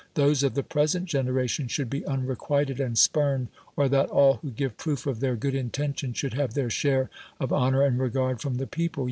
those 0.15 0.41
of 0.41 0.55
the 0.55 0.65
})resent 0.73 1.05
generation 1.05 1.67
should 1.67 1.87
be 1.87 2.01
iinre(iuilfd 2.01 2.79
and 2.79 2.97
spurned, 2.97 3.49
or 3.75 3.87
tliat 3.87 4.09
aii 4.09 4.39
who 4.39 4.49
uive 4.53 4.73
pi'oof 4.75 5.05
of 5.05 5.19
their 5.19 5.35
<:'oo(l 5.35 5.51
inten 5.51 5.95
tions 5.95 6.17
sliouhl 6.17 6.33
have 6.33 6.55
their 6.55 6.69
sliare 6.69 7.09
of 7.39 7.49
hont)r 7.49 7.85
and 7.85 7.99
reirard 7.99 8.41
from 8.41 8.55
the 8.55 8.65
people? 8.65 8.99